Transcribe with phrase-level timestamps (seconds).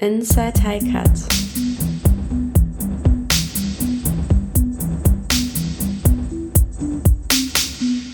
[0.00, 1.10] Inside HiCut.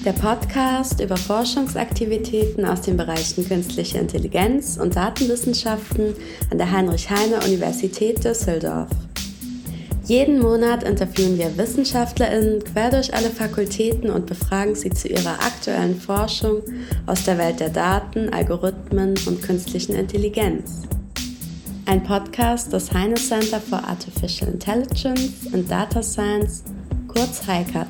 [0.04, 6.14] Der Podcast über Forschungsaktivitäten aus den Bereichen künstliche Intelligenz und Datenwissenschaften
[6.50, 8.90] an der Heinrich-Heine-Universität Düsseldorf.
[10.06, 16.00] Jeden Monat interviewen wir WissenschaftlerInnen quer durch alle Fakultäten und befragen sie zu ihrer aktuellen
[16.00, 16.62] Forschung
[17.06, 20.82] aus der Welt der Daten, Algorithmen und künstlichen Intelligenz.
[21.88, 26.64] Ein Podcast des Heine Center for Artificial Intelligence and Data Science,
[27.06, 27.86] kurz HiCAT.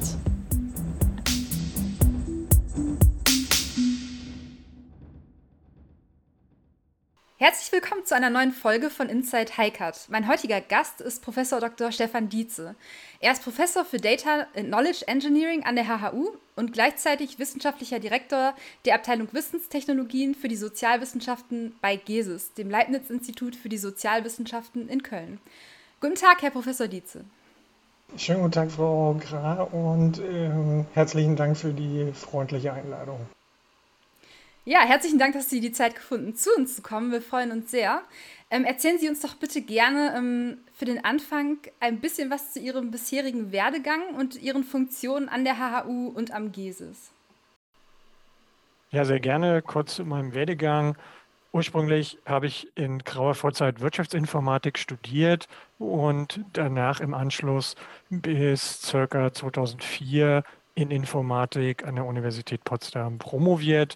[7.48, 10.08] Herzlich willkommen zu einer neuen Folge von Inside HiCut.
[10.08, 11.92] Mein heutiger Gast ist Professor Dr.
[11.92, 12.74] Stefan Dietze.
[13.20, 18.56] Er ist Professor für Data and Knowledge Engineering an der HHU und gleichzeitig wissenschaftlicher Direktor
[18.84, 25.38] der Abteilung Wissenstechnologien für die Sozialwissenschaften bei GESIS, dem Leibniz-Institut für die Sozialwissenschaften in Köln.
[26.00, 27.24] Guten Tag, Herr Professor Dietze.
[28.16, 33.20] Schönen guten Tag, Frau Gra, und äh, herzlichen Dank für die freundliche Einladung.
[34.68, 37.12] Ja, herzlichen Dank, dass Sie die Zeit gefunden, zu uns zu kommen.
[37.12, 38.02] Wir freuen uns sehr.
[38.50, 42.58] Ähm, erzählen Sie uns doch bitte gerne ähm, für den Anfang ein bisschen was zu
[42.58, 47.12] Ihrem bisherigen Werdegang und Ihren Funktionen an der HHU und am GESIS.
[48.90, 49.62] Ja, sehr gerne.
[49.62, 50.96] Kurz zu meinem Werdegang.
[51.52, 55.46] Ursprünglich habe ich in grauer Vorzeit Wirtschaftsinformatik studiert
[55.78, 57.76] und danach im Anschluss
[58.10, 59.32] bis ca.
[59.32, 60.42] 2004
[60.74, 63.94] in Informatik an der Universität Potsdam promoviert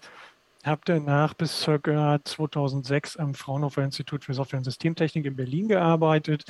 [0.65, 2.19] habe danach bis ca.
[2.23, 6.45] 2006 am Fraunhofer Institut für Software- und Systemtechnik in Berlin gearbeitet.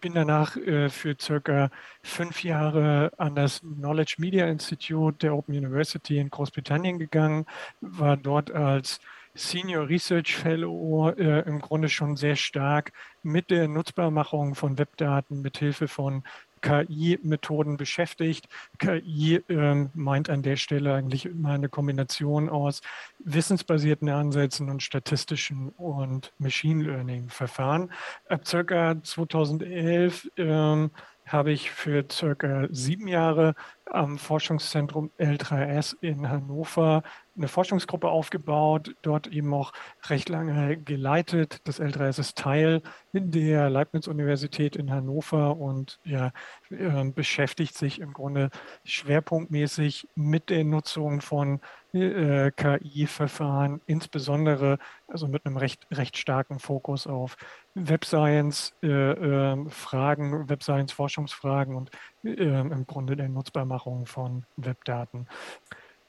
[0.00, 1.70] Bin danach äh, für ca.
[2.02, 7.46] fünf Jahre an das Knowledge Media Institute der Open University in Großbritannien gegangen,
[7.80, 9.00] war dort als
[9.34, 15.58] Senior Research Fellow äh, im Grunde schon sehr stark mit der Nutzbarmachung von Webdaten mit
[15.58, 16.24] Hilfe von
[16.58, 18.48] KI-Methoden beschäftigt.
[18.78, 22.80] KI ähm, meint an der Stelle eigentlich immer eine Kombination aus
[23.18, 27.90] wissensbasierten Ansätzen und statistischen und Machine Learning-Verfahren.
[28.28, 30.90] Ab circa 2011 ähm,
[31.28, 33.54] habe ich für circa sieben Jahre
[33.86, 37.02] am Forschungszentrum L3S in Hannover
[37.38, 39.72] eine Forschungsgruppe aufgebaut, dort eben auch
[40.08, 41.60] recht lange geleitet.
[41.64, 46.32] Das L3S ist Teil der Leibniz-Universität in Hannover und ja,
[46.70, 48.50] äh, beschäftigt sich im Grunde
[48.84, 51.60] schwerpunktmäßig mit der Nutzung von
[51.92, 57.36] äh, KI-Verfahren, insbesondere also mit einem recht, recht starken Fokus auf
[57.74, 61.90] Web Science-Fragen, äh, Web Science-Forschungsfragen und
[62.24, 65.28] ähm, im Grunde der Nutzbarmachung von Webdaten.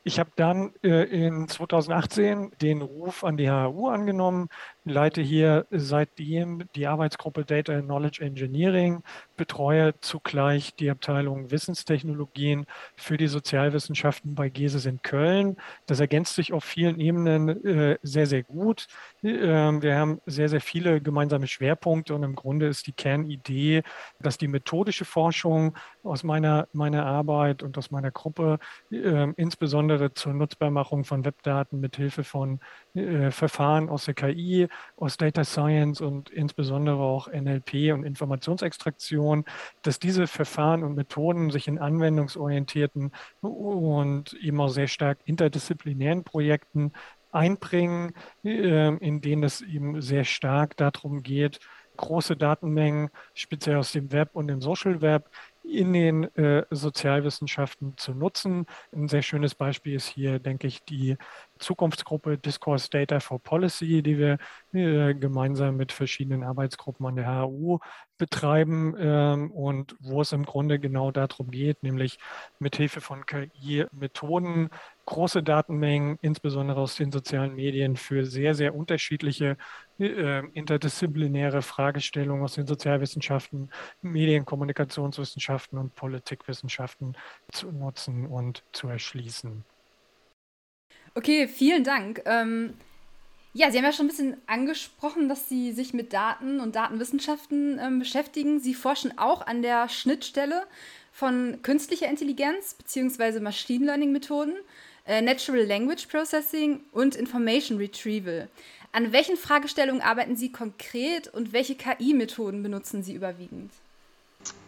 [0.04, 4.48] Ich habe dann äh, in 2018 den Ruf an die HU angenommen,
[4.90, 9.04] leite hier seitdem die Arbeitsgruppe Data and Knowledge Engineering,
[9.38, 15.58] betreue zugleich die Abteilung Wissenstechnologien für die Sozialwissenschaften bei GESIS in Köln.
[15.86, 18.88] Das ergänzt sich auf vielen Ebenen äh, sehr, sehr gut.
[19.24, 23.84] Äh, wir haben sehr, sehr viele gemeinsame Schwerpunkte und im Grunde ist die Kernidee,
[24.20, 28.60] dass die methodische Forschung aus meiner, meiner Arbeit und aus meiner Gruppe
[28.92, 32.60] äh, insbesondere zur Nutzbarmachung von Webdaten mit Hilfe von
[32.96, 34.68] äh, Verfahren aus der KI,
[34.98, 39.46] aus Data Science und insbesondere auch NLP und Informationsextraktion,
[39.82, 43.12] dass diese Verfahren und Methoden sich in anwendungsorientierten
[43.42, 46.94] und eben auch sehr stark interdisziplinären Projekten
[47.32, 48.14] einbringen,
[48.44, 51.60] äh, in denen es eben sehr stark darum geht,
[52.00, 55.30] große Datenmengen, speziell aus dem Web und dem Social Web,
[55.70, 58.66] in den äh, Sozialwissenschaften zu nutzen.
[58.94, 61.18] Ein sehr schönes Beispiel ist hier, denke ich, die
[61.60, 64.38] Zukunftsgruppe Discourse Data for Policy, die wir
[64.74, 67.80] äh, gemeinsam mit verschiedenen Arbeitsgruppen an der HU
[68.18, 72.20] betreiben ähm, und wo es im Grunde genau darum geht, nämlich
[72.60, 74.70] mit Hilfe von KI-Methoden
[75.10, 79.58] große Datenmengen, insbesondere aus den sozialen Medien, für sehr, sehr unterschiedliche
[80.00, 83.70] äh, interdisziplinäre Fragestellungen aus den Sozialwissenschaften,
[84.02, 87.16] Medien, Kommunikationswissenschaften und Politikwissenschaften
[87.52, 89.64] zu nutzen und zu erschließen.
[91.16, 92.22] Okay, vielen Dank.
[92.26, 92.74] Ähm,
[93.54, 97.80] ja, Sie haben ja schon ein bisschen angesprochen, dass Sie sich mit Daten und Datenwissenschaften
[97.80, 98.60] ähm, beschäftigen.
[98.60, 100.68] Sie forschen auch an der Schnittstelle
[101.12, 103.40] von künstlicher Intelligenz bzw.
[103.40, 104.54] Machine Learning Methoden,
[105.06, 108.48] äh, Natural Language Processing und Information Retrieval.
[108.92, 113.72] An welchen Fragestellungen arbeiten Sie konkret und welche KI-Methoden benutzen Sie überwiegend?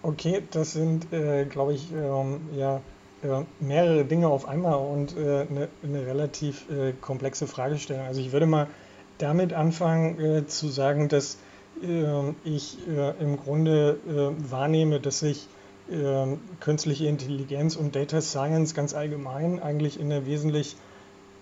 [0.03, 2.81] Okay, das sind, äh, glaube ich, ähm, ja,
[3.23, 8.05] äh, mehrere Dinge auf einmal und äh, eine, eine, relativ äh, komplexe Fragestellung.
[8.05, 8.67] Also ich würde mal
[9.17, 11.37] damit anfangen äh, zu sagen, dass
[11.81, 15.47] äh, ich äh, im Grunde äh, wahrnehme, dass sich
[15.91, 20.75] ähm, künstliche Intelligenz und Data Science ganz allgemein eigentlich in eine wesentlich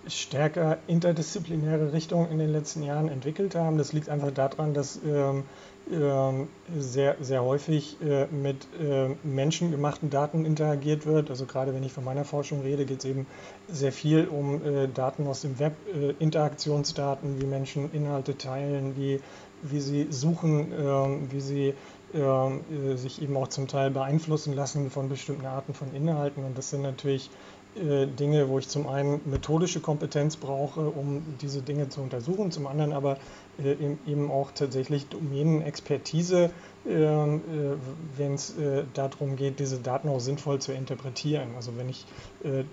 [0.10, 3.78] stärker interdisziplinäre Richtung in den letzten Jahren entwickelt haben.
[3.78, 5.44] Das liegt einfach daran, dass ähm,
[5.92, 11.30] ähm, sehr, sehr häufig äh, mit äh, menschengemachten Daten interagiert wird.
[11.30, 13.26] Also gerade wenn ich von meiner Forschung rede, geht es eben
[13.68, 19.20] sehr viel um äh, Daten aus dem Web, äh, Interaktionsdaten, wie Menschen Inhalte teilen, wie,
[19.64, 21.74] wie sie suchen, ähm, wie sie
[22.14, 26.44] ähm, äh, sich eben auch zum Teil beeinflussen lassen von bestimmten Arten von Inhalten.
[26.44, 27.30] Und das sind natürlich
[27.76, 32.66] äh, Dinge, wo ich zum einen methodische Kompetenz brauche, um diese Dinge zu untersuchen, zum
[32.66, 33.18] anderen aber
[33.64, 33.76] äh,
[34.08, 36.50] eben auch tatsächlich Domänenexpertise,
[36.88, 38.56] ähm, äh, wenn es
[38.96, 41.50] darum geht, diese Daten auch sinnvoll zu interpretieren.
[41.56, 42.06] Also wenn ich,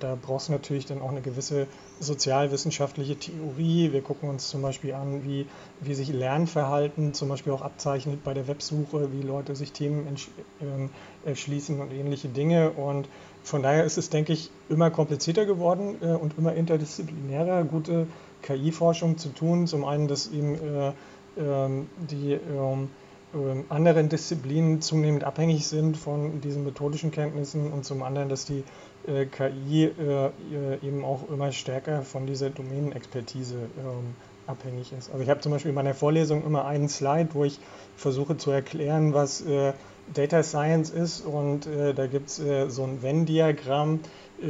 [0.01, 1.67] da brauchst du natürlich dann auch eine gewisse
[2.01, 3.93] sozialwissenschaftliche Theorie.
[3.93, 5.47] Wir gucken uns zum Beispiel an, wie,
[5.81, 10.07] wie sich Lernverhalten zum Beispiel auch abzeichnet bei der Websuche, wie Leute sich Themen
[10.61, 10.91] ähm,
[11.25, 12.71] erschließen und ähnliche Dinge.
[12.71, 13.09] Und
[13.47, 18.09] von daher ist es, denke ich, immer komplizierter geworden äh, und immer interdisziplinärer, gute
[18.43, 19.69] KI-Forschung zu tun.
[19.69, 22.91] Zum einen, dass eben äh, äh, die ähm,
[23.35, 28.65] ähm, anderen Disziplinen zunehmend abhängig sind von diesen methodischen Kenntnissen und zum anderen, dass die
[29.07, 30.31] äh, KI äh,
[30.83, 34.17] eben auch immer stärker von dieser Domänenexpertise ähm,
[34.49, 35.11] abhängig ist.
[35.11, 37.61] Also ich habe zum Beispiel in meiner Vorlesung immer einen Slide, wo ich
[37.97, 39.73] versuche zu erklären, was äh,
[40.13, 44.01] Data Science ist und äh, da gibt es äh, so ein Venn-Diagramm,
[44.41, 44.49] äh,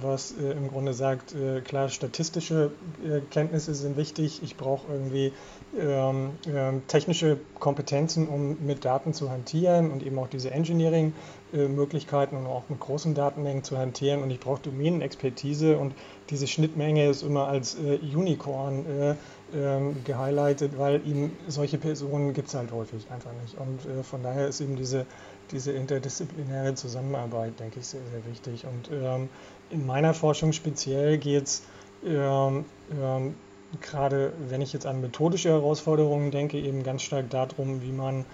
[0.00, 2.70] was äh, im Grunde sagt, äh, klar, statistische
[3.04, 5.32] äh, Kenntnisse sind wichtig, ich brauche irgendwie
[5.78, 12.46] ähm, ähm, technische Kompetenzen, um mit Daten zu hantieren und eben auch diese Engineering-Möglichkeiten und
[12.46, 14.22] auch mit großen Datenmengen zu hantieren.
[14.22, 15.94] Und ich brauche Domänenexpertise und
[16.30, 19.16] diese Schnittmenge ist immer als Unicorn
[19.54, 23.56] ähm, gehighlightet, weil eben solche Personen gibt es halt häufig einfach nicht.
[23.58, 25.06] Und äh, von daher ist eben diese,
[25.50, 28.64] diese interdisziplinäre Zusammenarbeit, denke ich, sehr, sehr wichtig.
[28.66, 29.28] Und ähm,
[29.70, 31.62] in meiner Forschung speziell geht es
[32.04, 32.64] ähm,
[33.00, 33.34] ähm,
[33.80, 38.24] gerade, wenn ich jetzt an methodische Herausforderungen denke, eben ganz stark darum, wie man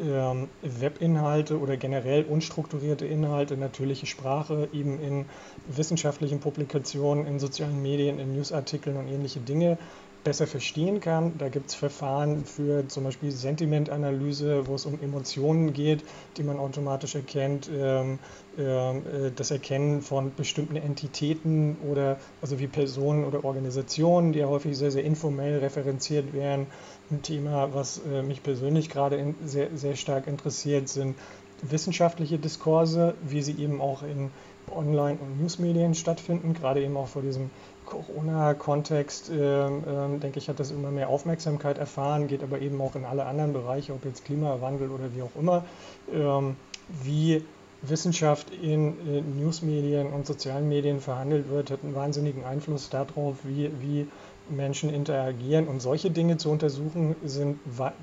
[0.00, 5.26] ähm, Webinhalte oder generell unstrukturierte Inhalte, natürliche Sprache eben in
[5.68, 9.78] wissenschaftlichen Publikationen, in sozialen Medien, in Newsartikeln und ähnliche Dinge
[10.24, 11.38] besser verstehen kann.
[11.38, 16.04] Da gibt es Verfahren für zum Beispiel Sentimentanalyse, wo es um Emotionen geht,
[16.36, 18.18] die man automatisch erkennt, ähm,
[18.58, 24.46] ähm, äh, das Erkennen von bestimmten Entitäten oder also wie Personen oder Organisationen, die ja
[24.46, 26.66] häufig sehr, sehr informell referenziert werden.
[27.10, 31.16] Ein Thema, was äh, mich persönlich gerade sehr, sehr stark interessiert, sind
[31.62, 34.30] wissenschaftliche Diskurse, wie sie eben auch in
[34.70, 37.50] Online- und Newsmedien stattfinden, gerade eben auch vor diesem
[37.90, 42.94] Corona-Kontext, äh, äh, denke ich, hat das immer mehr Aufmerksamkeit erfahren, geht aber eben auch
[42.96, 45.64] in alle anderen Bereiche, ob jetzt Klimawandel oder wie auch immer,
[46.12, 46.56] ähm,
[47.02, 47.44] wie
[47.82, 53.70] Wissenschaft in äh, Newsmedien und sozialen Medien verhandelt wird, hat einen wahnsinnigen Einfluss darauf, wie,
[53.80, 54.06] wie
[54.48, 55.66] Menschen interagieren.
[55.66, 57.58] Und solche Dinge zu untersuchen, sind,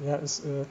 [0.05, 0.65] ja, ist äh,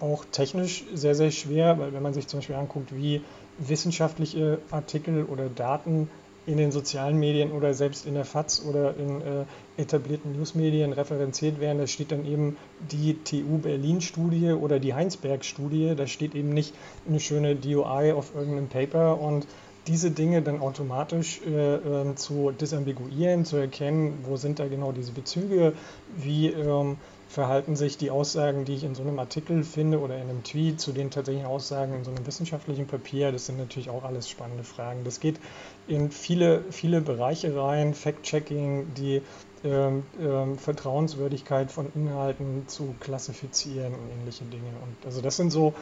[0.00, 3.22] auch technisch sehr, sehr schwer, weil wenn man sich zum Beispiel anguckt, wie
[3.58, 6.10] wissenschaftliche Artikel oder Daten
[6.46, 9.44] in den sozialen Medien oder selbst in der FAZ oder in äh,
[9.76, 11.78] etablierten Newsmedien referenziert werden.
[11.78, 12.56] Da steht dann eben
[12.92, 15.94] die TU Berlin-Studie oder die Heinsberg-Studie.
[15.96, 16.74] Da steht eben nicht
[17.08, 19.46] eine schöne DOI auf irgendeinem Paper und
[19.86, 25.12] diese Dinge dann automatisch äh, äh, zu disambiguieren, zu erkennen, wo sind da genau diese
[25.12, 25.74] Bezüge,
[26.16, 26.96] wie ähm,
[27.28, 30.80] verhalten sich die Aussagen, die ich in so einem Artikel finde oder in einem Tweet
[30.80, 33.32] zu den tatsächlichen Aussagen in so einem wissenschaftlichen Papier.
[33.32, 35.04] Das sind natürlich auch alles spannende Fragen.
[35.04, 35.40] Das geht
[35.88, 39.22] in viele, viele Bereiche rein, Fact-Checking, die
[39.64, 44.70] ähm, ähm, Vertrauenswürdigkeit von Inhalten zu klassifizieren und ähnliche Dinge.
[44.82, 45.74] Und also das sind so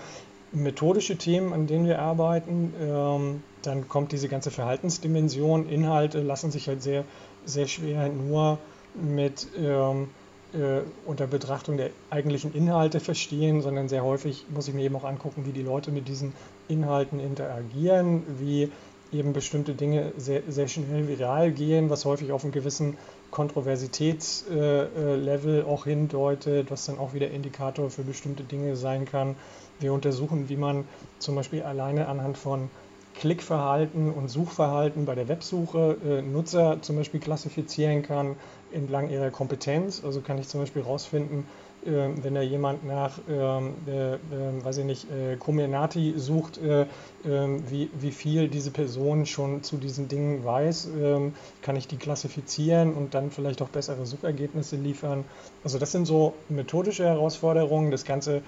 [0.53, 2.73] methodische Themen, an denen wir arbeiten.
[2.81, 5.69] Ähm, dann kommt diese ganze Verhaltensdimension.
[5.69, 7.05] Inhalte lassen sich halt sehr,
[7.45, 8.59] sehr schwer nur
[8.95, 10.09] mit ähm,
[10.55, 15.05] äh, unter Betrachtung der eigentlichen Inhalte verstehen, sondern sehr häufig muss ich mir eben auch
[15.05, 16.33] angucken, wie die Leute mit diesen
[16.69, 18.71] Inhalten interagieren, wie
[19.13, 22.97] eben bestimmte Dinge sehr, sehr schnell viral gehen, was häufig auf einen gewissen
[23.31, 29.37] Kontroversitätslevel äh, auch hindeutet, was dann auch wieder Indikator für bestimmte Dinge sein kann.
[29.81, 30.85] Wir untersuchen, wie man
[31.19, 32.71] zum Beispiel alleine anhand von
[33.15, 38.37] Klickverhalten und Suchverhalten bei der Websuche äh, Nutzer zum Beispiel klassifizieren kann
[38.73, 40.03] entlang ihrer Kompetenz.
[40.05, 41.47] Also kann ich zum Beispiel herausfinden,
[41.87, 44.19] ähm, wenn da jemand nach, ähm, äh, äh,
[44.63, 46.87] weiß ich nicht, äh, Comenati sucht, äh,
[47.27, 51.97] ähm, wie, wie viel diese Person schon zu diesen Dingen weiß, ähm, kann ich die
[51.97, 55.25] klassifizieren und dann vielleicht auch bessere Suchergebnisse liefern.
[55.63, 57.91] Also das sind so methodische Herausforderungen.
[57.91, 58.43] Das Ganze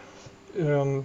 [0.59, 1.05] ähm,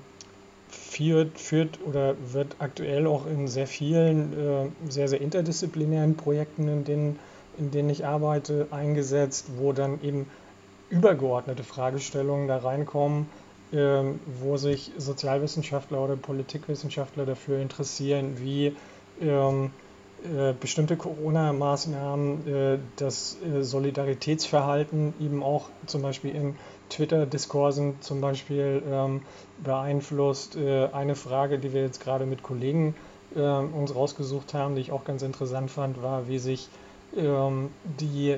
[0.71, 6.83] führt, führt oder wird aktuell auch in sehr vielen, äh, sehr, sehr interdisziplinären Projekten, in
[6.83, 7.19] denen,
[7.57, 10.27] in denen ich arbeite, eingesetzt, wo dann eben
[10.89, 13.27] übergeordnete Fragestellungen da reinkommen,
[13.73, 18.75] ähm, wo sich Sozialwissenschaftler oder Politikwissenschaftler dafür interessieren, wie
[19.21, 19.71] ähm,
[20.23, 26.55] äh, bestimmte Corona-Maßnahmen äh, das äh, Solidaritätsverhalten eben auch zum Beispiel in
[26.91, 29.21] Twitter-Diskursen zum Beispiel ähm,
[29.63, 30.55] beeinflusst.
[30.55, 32.95] Äh, eine Frage, die wir jetzt gerade mit Kollegen
[33.36, 36.67] äh, uns rausgesucht haben, die ich auch ganz interessant fand, war, wie sich
[37.17, 37.69] ähm,
[38.00, 38.38] die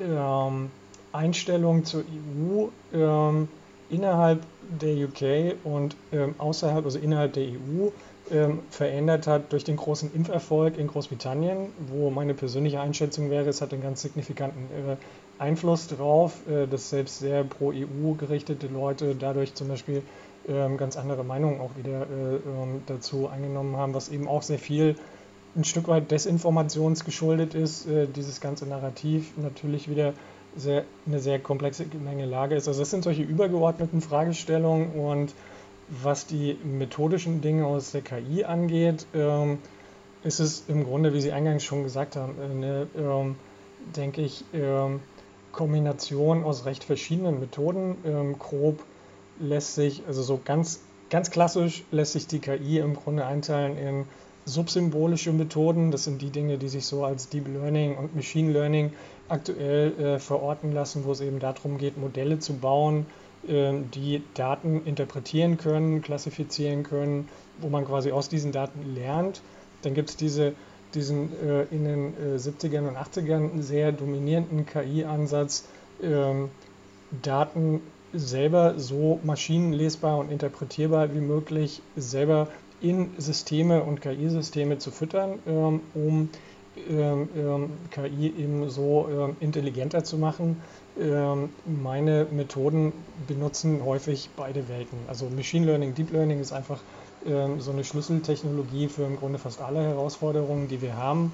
[0.00, 0.70] ähm,
[1.12, 3.48] Einstellung zur EU ähm,
[3.90, 4.42] innerhalb
[4.80, 7.88] der UK und ähm, außerhalb, also innerhalb der EU,
[8.30, 13.62] ähm, verändert hat durch den großen Impferfolg in Großbritannien, wo meine persönliche Einschätzung wäre, es
[13.62, 14.96] hat einen ganz signifikanten äh,
[15.38, 20.02] Einfluss darauf, äh, dass selbst sehr pro EU gerichtete Leute dadurch zum Beispiel
[20.48, 24.58] ähm, ganz andere Meinungen auch wieder äh, ähm, dazu eingenommen haben, was eben auch sehr
[24.58, 24.96] viel
[25.56, 30.14] ein Stück weit Desinformations geschuldet ist, äh, dieses ganze Narrativ natürlich wieder
[30.56, 32.68] sehr, eine sehr komplexe Menge Lage ist.
[32.68, 35.34] Also das sind solche übergeordneten Fragestellungen und
[35.88, 39.58] was die methodischen Dinge aus der KI angeht, ähm,
[40.22, 42.88] ist es im Grunde, wie Sie eingangs schon gesagt haben, eine,
[43.94, 44.44] denke ich,
[45.58, 47.96] Kombination aus recht verschiedenen Methoden.
[48.04, 48.78] Ähm, grob
[49.40, 54.04] lässt sich, also so ganz, ganz klassisch lässt sich die KI im Grunde einteilen in
[54.44, 55.90] subsymbolische Methoden.
[55.90, 58.92] Das sind die Dinge, die sich so als Deep Learning und Machine Learning
[59.28, 63.06] aktuell äh, verorten lassen, wo es eben darum geht, Modelle zu bauen,
[63.48, 67.28] äh, die Daten interpretieren können, klassifizieren können,
[67.60, 69.42] wo man quasi aus diesen Daten lernt.
[69.82, 70.54] Dann gibt es diese,
[70.94, 75.64] diesen äh, in den 70ern äh, und 80ern sehr dominierenden KI-Ansatz,
[76.02, 76.50] ähm,
[77.22, 77.80] Daten
[78.12, 82.48] selber so maschinenlesbar und interpretierbar wie möglich selber
[82.80, 86.28] in Systeme und KI-Systeme zu füttern, ähm, um
[86.88, 90.62] ähm, ähm, KI eben so ähm, intelligenter zu machen.
[91.64, 92.92] meine Methoden
[93.28, 94.98] benutzen häufig beide Welten.
[95.06, 96.80] Also Machine Learning, Deep Learning ist einfach
[97.24, 101.32] so eine Schlüsseltechnologie für im Grunde fast alle Herausforderungen, die wir haben.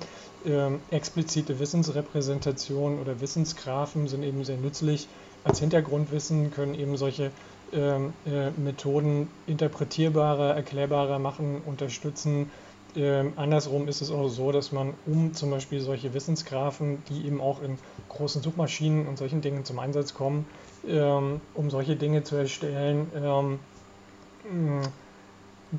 [0.91, 5.09] explizite Wissensrepräsentation oder Wissensgraphen sind eben sehr nützlich
[5.45, 7.31] als Hintergrundwissen, können eben solche
[7.73, 12.51] äh, Methoden interpretierbarer, erklärbarer machen, unterstützen,
[12.97, 17.41] ähm, andersrum ist es auch so, dass man, um zum Beispiel solche Wissensgraphen, die eben
[17.41, 20.47] auch in großen Suchmaschinen und solchen Dingen zum Einsatz kommen,
[20.87, 23.59] ähm, um solche Dinge zu erstellen, ähm,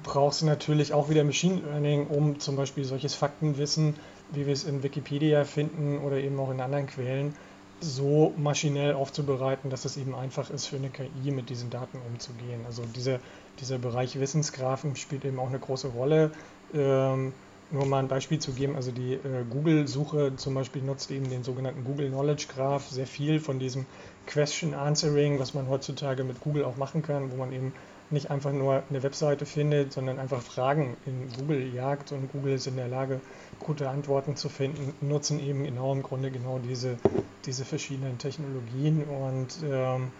[0.04, 3.96] brauchst du natürlich auch wieder Machine Learning, um zum Beispiel solches Faktenwissen,
[4.32, 7.36] wie wir es in Wikipedia finden oder eben auch in anderen Quellen,
[7.80, 12.62] so maschinell aufzubereiten, dass es eben einfach ist für eine KI mit diesen Daten umzugehen.
[12.66, 13.20] Also dieser,
[13.60, 16.32] dieser Bereich Wissensgraphen spielt eben auch eine große Rolle.
[16.74, 17.34] Ähm,
[17.72, 21.44] nur mal ein Beispiel zu geben, also die äh, Google-Suche zum Beispiel nutzt eben den
[21.44, 23.86] sogenannten Google Knowledge Graph sehr viel von diesem
[24.28, 27.74] Question Answering, was man heutzutage mit Google auch machen kann, wo man eben
[28.10, 32.68] nicht einfach nur eine Webseite findet, sondern einfach Fragen in Google jagt und Google ist
[32.68, 33.20] in der Lage,
[33.60, 36.98] gute Antworten zu finden, nutzen eben genau im Grunde genau diese,
[37.46, 39.04] diese verschiedenen Technologien.
[39.04, 40.12] Und ähm,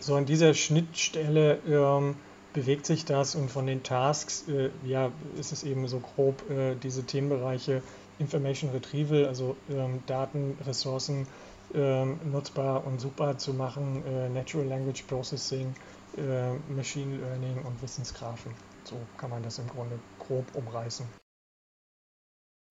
[0.00, 2.16] so an dieser Schnittstelle ähm,
[2.52, 6.74] bewegt sich das und von den Tasks, äh, ja, ist es eben so grob äh,
[6.74, 7.82] diese Themenbereiche
[8.18, 11.26] Information Retrieval, also ähm, Daten, Ressourcen
[11.74, 15.74] ähm, nutzbar und suchbar zu machen, äh, Natural Language Processing,
[16.18, 18.52] äh, Machine Learning und Wissensgrafen.
[18.84, 21.06] So kann man das im Grunde grob umreißen.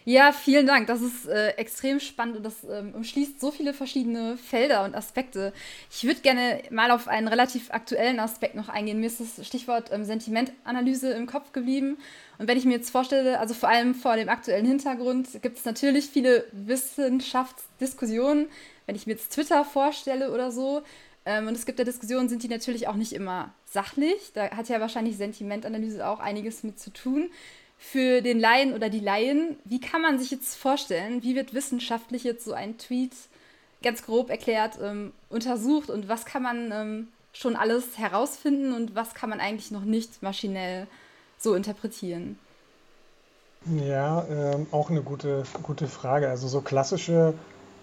[0.10, 0.88] Ja, vielen Dank.
[0.88, 5.52] Das ist äh, extrem spannend und das ähm, umschließt so viele verschiedene Felder und Aspekte.
[5.92, 9.02] Ich würde gerne mal auf einen relativ aktuellen Aspekt noch eingehen.
[9.02, 11.98] Mir ist das Stichwort ähm, Sentimentanalyse im Kopf geblieben.
[12.38, 15.66] Und wenn ich mir jetzt vorstelle, also vor allem vor dem aktuellen Hintergrund, gibt es
[15.66, 18.48] natürlich viele Wissenschaftsdiskussionen.
[18.86, 20.84] Wenn ich mir jetzt Twitter vorstelle oder so,
[21.28, 24.32] ähm, und es gibt ja Diskussionen, sind die natürlich auch nicht immer sachlich.
[24.34, 27.30] Da hat ja wahrscheinlich Sentimentanalyse auch einiges mit zu tun
[27.78, 32.24] für den Laien oder die Laien, wie kann man sich jetzt vorstellen, wie wird wissenschaftlich
[32.24, 33.12] jetzt so ein Tweet
[33.84, 39.14] ganz grob erklärt ähm, untersucht und was kann man ähm, schon alles herausfinden und was
[39.14, 40.88] kann man eigentlich noch nicht maschinell
[41.38, 42.40] so interpretieren?
[43.66, 46.30] Ja, ähm, auch eine gute, gute Frage.
[46.30, 47.34] Also so klassische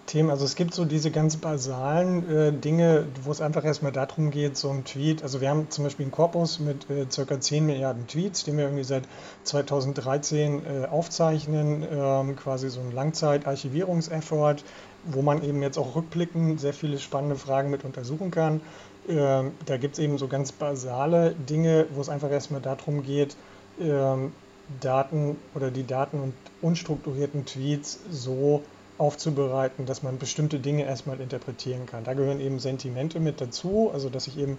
[0.07, 0.31] Themen.
[0.31, 4.57] Also es gibt so diese ganz basalen äh, Dinge, wo es einfach erstmal darum geht,
[4.57, 5.23] so ein Tweet.
[5.23, 8.65] Also wir haben zum Beispiel einen Korpus mit äh, circa 10 Milliarden Tweets, den wir
[8.65, 9.05] irgendwie seit
[9.45, 14.65] 2013 äh, aufzeichnen, ähm, quasi so ein Langzeit-Archivierungseffort,
[15.05, 18.61] wo man eben jetzt auch rückblickend sehr viele spannende Fragen mit untersuchen kann.
[19.09, 23.37] Ähm, da gibt es eben so ganz basale Dinge, wo es einfach erstmal darum geht,
[23.81, 24.33] ähm,
[24.81, 28.63] Daten oder die Daten und unstrukturierten Tweets so
[28.99, 32.05] aufzubereiten, dass man bestimmte Dinge erstmal interpretieren kann.
[32.05, 34.59] Da gehören eben Sentimente mit dazu, also dass ich eben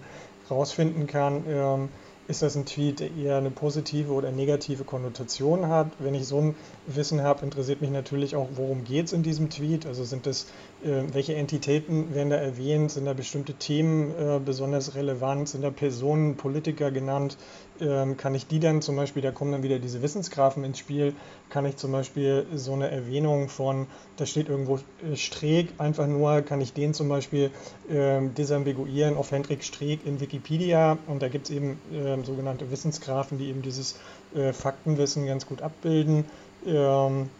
[0.50, 1.88] rausfinden kann, ähm,
[2.28, 5.92] ist das ein Tweet, der eher eine positive oder negative Konnotation hat.
[6.00, 6.54] Wenn ich so ein
[6.86, 9.86] Wissen habe, interessiert mich natürlich auch, worum geht es in diesem Tweet.
[9.86, 10.46] Also sind das,
[10.82, 15.70] äh, welche Entitäten werden da erwähnt, sind da bestimmte Themen äh, besonders relevant, sind da
[15.70, 17.36] Personen, Politiker genannt,
[17.80, 21.14] ähm, kann ich die dann zum Beispiel, da kommen dann wieder diese Wissensgrafen ins Spiel,
[21.50, 26.42] kann ich zum Beispiel so eine Erwähnung von, da steht irgendwo äh, Streeck, einfach nur,
[26.42, 27.50] kann ich den zum Beispiel
[27.88, 33.38] äh, disambiguieren auf Hendrik Streeck in Wikipedia und da gibt es eben äh, sogenannte Wissensgrafen,
[33.38, 33.98] die eben dieses
[34.34, 36.24] äh, Faktenwissen ganz gut abbilden.
[36.66, 37.30] Ähm,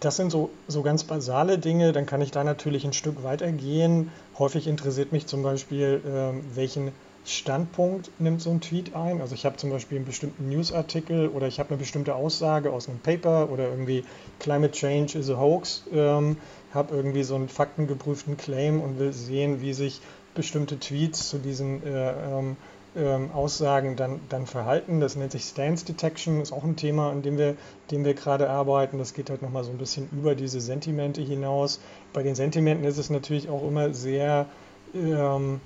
[0.00, 4.10] das sind so, so ganz basale Dinge, dann kann ich da natürlich ein Stück weitergehen.
[4.38, 6.92] Häufig interessiert mich zum Beispiel, ähm, welchen
[7.28, 9.20] Standpunkt nimmt so ein Tweet ein.
[9.20, 12.88] Also ich habe zum Beispiel einen bestimmten Newsartikel oder ich habe eine bestimmte Aussage aus
[12.88, 14.04] einem Paper oder irgendwie
[14.40, 16.38] Climate Change is a hoax, ähm,
[16.72, 20.00] habe irgendwie so einen faktengeprüften Claim und will sehen, wie sich
[20.34, 22.56] bestimmte Tweets zu diesen äh, ähm,
[22.96, 25.00] ähm, Aussagen dann, dann verhalten.
[25.00, 27.56] Das nennt sich Stance Detection, ist auch ein Thema, an dem wir,
[27.90, 28.98] dem wir gerade arbeiten.
[28.98, 31.80] Das geht halt nochmal so ein bisschen über diese Sentimente hinaus.
[32.12, 34.46] Bei den Sentimenten ist es natürlich auch immer sehr
[34.94, 35.60] ähm,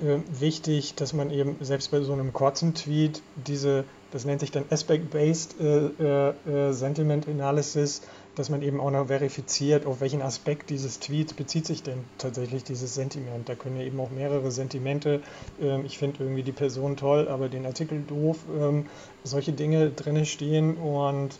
[0.00, 4.50] äh, wichtig, dass man eben selbst bei so einem kurzen Tweet diese, das nennt sich
[4.50, 8.02] dann Aspect-Based äh, äh, äh, Sentiment Analysis,
[8.34, 12.64] dass man eben auch noch verifiziert, auf welchen Aspekt dieses Tweets bezieht sich denn tatsächlich
[12.64, 13.48] dieses Sentiment.
[13.48, 15.22] Da können ja eben auch mehrere Sentimente,
[15.60, 18.86] ähm, ich finde irgendwie die Person toll, aber den Artikel doof, ähm,
[19.24, 21.38] solche Dinge drin stehen und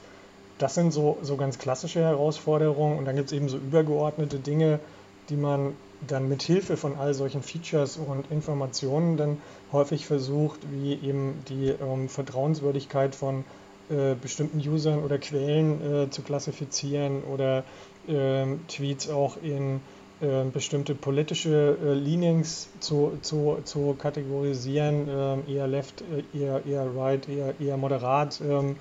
[0.58, 4.80] das sind so, so ganz klassische Herausforderungen und dann gibt es eben so übergeordnete Dinge,
[5.28, 5.74] die man
[6.06, 9.38] dann mit Hilfe von all solchen Features und Informationen dann
[9.72, 13.44] häufig versucht, wie eben die ähm, Vertrauenswürdigkeit von
[13.88, 17.64] äh, bestimmten Usern oder Quellen äh, zu klassifizieren oder
[18.08, 19.80] äh, Tweets auch in
[20.22, 26.96] ähm, bestimmte politische äh, Leanings zu, zu, zu kategorisieren, ähm, eher left, äh, eher, eher
[26.96, 28.76] right, eher, eher moderat ähm,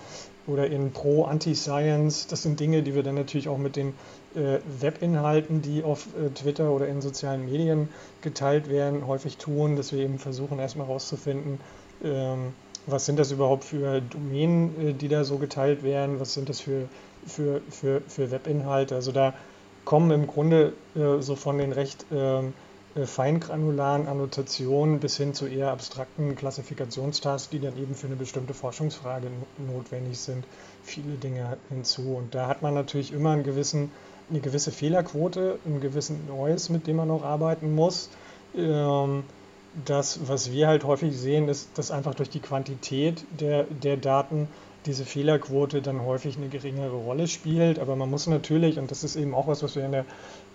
[0.48, 2.28] oder in pro, anti-science.
[2.28, 3.96] Das sind Dinge, die wir dann natürlich auch mit den
[4.36, 7.90] äh, Webinhalten, die auf äh, Twitter oder in sozialen Medien
[8.22, 11.60] geteilt werden, häufig tun, dass wir eben versuchen, erstmal herauszufinden,
[12.04, 12.54] ähm,
[12.88, 16.60] was sind das überhaupt für Domänen, äh, die da so geteilt werden, was sind das
[16.60, 16.88] für,
[17.26, 18.96] für, für, für Webinhalte.
[18.96, 19.34] Also da
[19.84, 20.74] kommen im Grunde
[21.20, 22.54] so von den recht ähm,
[23.04, 29.28] feingranularen Annotationen bis hin zu eher abstrakten Klassifikationstests, die dann eben für eine bestimmte Forschungsfrage
[29.58, 30.46] notwendig sind,
[30.82, 32.16] viele Dinge hinzu.
[32.16, 33.92] Und da hat man natürlich immer einen gewissen
[34.30, 38.10] eine gewisse Fehlerquote, ein gewissen Noise, mit dem man noch arbeiten muss.
[38.56, 39.24] Ähm,
[39.86, 44.48] das, was wir halt häufig sehen, ist, dass einfach durch die Quantität der, der Daten
[44.86, 47.80] diese Fehlerquote dann häufig eine geringere Rolle spielt.
[47.80, 50.06] Aber man muss natürlich, und das ist eben auch was, was wir in der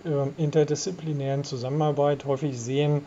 [0.05, 3.05] äh, interdisziplinären Zusammenarbeit häufig sehen,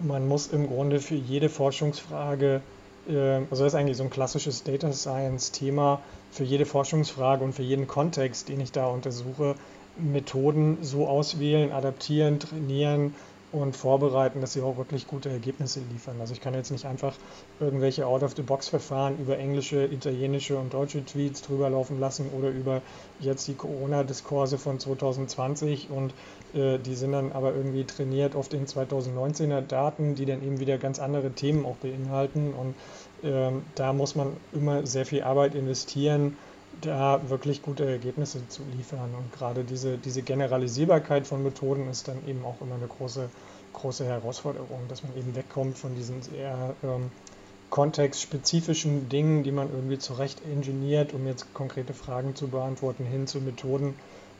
[0.00, 2.60] man muss im Grunde für jede Forschungsfrage,
[3.08, 3.18] äh,
[3.50, 7.88] also das ist eigentlich so ein klassisches Data Science-Thema, für jede Forschungsfrage und für jeden
[7.88, 9.54] Kontext, den ich da untersuche,
[9.98, 13.14] Methoden so auswählen, adaptieren, trainieren
[13.50, 16.16] und vorbereiten, dass sie auch wirklich gute Ergebnisse liefern.
[16.20, 17.14] Also ich kann jetzt nicht einfach
[17.60, 22.82] irgendwelche Out-of-the-Box-Verfahren über englische, italienische und deutsche Tweets drüber laufen lassen oder über
[23.20, 26.12] jetzt die Corona-Diskurse von 2020 und
[26.54, 30.76] äh, die sind dann aber irgendwie trainiert auf den 2019er Daten, die dann eben wieder
[30.76, 32.74] ganz andere Themen auch beinhalten und
[33.22, 36.36] ähm, da muss man immer sehr viel Arbeit investieren,
[36.80, 39.14] da wirklich gute Ergebnisse zu liefern.
[39.14, 43.28] Und gerade diese, diese Generalisierbarkeit von Methoden ist dann eben auch immer eine große,
[43.72, 47.10] große Herausforderung, dass man eben wegkommt von diesen sehr ähm,
[47.70, 53.40] kontextspezifischen Dingen, die man irgendwie zurecht ingeniert, um jetzt konkrete Fragen zu beantworten, hin zu
[53.40, 53.94] Methoden,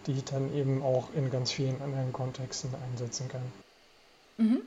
[0.07, 3.42] die ich dann eben auch in ganz vielen anderen Kontexten einsetzen kann.
[4.38, 4.62] Mhm.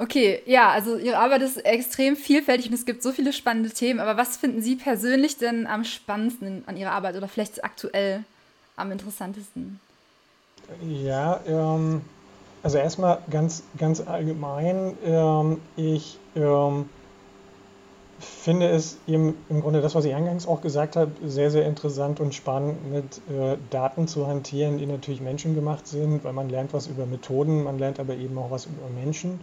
[0.00, 3.98] Okay, ja, also Ihre Arbeit ist extrem vielfältig und es gibt so viele spannende Themen.
[3.98, 8.22] Aber was finden Sie persönlich denn am spannendsten an Ihrer Arbeit oder vielleicht aktuell
[8.76, 9.80] am interessantesten?
[10.86, 12.02] Ja, ähm,
[12.62, 14.96] also erstmal ganz, ganz allgemein.
[15.04, 16.88] Ähm, ich ähm,
[18.20, 22.20] finde es eben im Grunde das, was ich eingangs auch gesagt habe, sehr, sehr interessant
[22.20, 26.86] und spannend, mit äh, Daten zu hantieren, die natürlich menschengemacht sind, weil man lernt was
[26.86, 29.40] über Methoden, man lernt aber eben auch was über Menschen.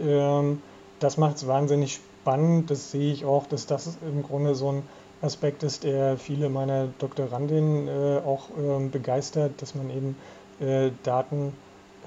[0.00, 0.62] Ähm,
[1.00, 2.70] das macht es wahnsinnig spannend.
[2.70, 4.82] Das sehe ich auch, dass das im Grunde so ein
[5.22, 10.16] Aspekt ist, der viele meiner Doktorandinnen äh, auch äh, begeistert, dass man eben
[10.60, 11.54] äh, Daten